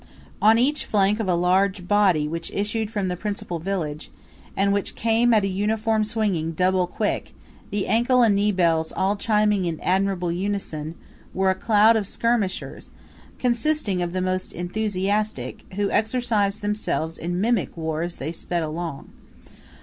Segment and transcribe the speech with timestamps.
[0.41, 4.09] On each flank of a large body which issued from the principal village,
[4.57, 7.35] and which came at a uniform swinging double quick,
[7.69, 10.95] the ankle and knee bells all chiming in admirable unison,
[11.35, 12.89] were a cloud of skirmishers,
[13.37, 19.09] consisting of the most enthusiastic, who exercised themselves in mimic war as they sped along.